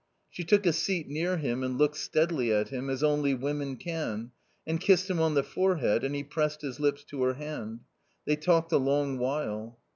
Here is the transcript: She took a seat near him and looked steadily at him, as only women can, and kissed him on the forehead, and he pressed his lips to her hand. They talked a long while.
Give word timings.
She 0.31 0.43
took 0.43 0.65
a 0.65 0.73
seat 0.73 1.07
near 1.09 1.37
him 1.37 1.61
and 1.63 1.77
looked 1.77 1.97
steadily 1.97 2.51
at 2.51 2.69
him, 2.69 2.89
as 2.89 3.03
only 3.03 3.35
women 3.35 3.75
can, 3.77 4.31
and 4.65 4.81
kissed 4.81 5.07
him 5.07 5.19
on 5.19 5.35
the 5.35 5.43
forehead, 5.43 6.03
and 6.03 6.15
he 6.15 6.23
pressed 6.23 6.63
his 6.63 6.79
lips 6.79 7.03
to 7.03 7.21
her 7.21 7.35
hand. 7.35 7.81
They 8.25 8.35
talked 8.35 8.71
a 8.71 8.79
long 8.79 9.19
while. 9.19 9.77